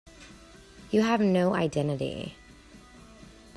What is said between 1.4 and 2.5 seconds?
identity.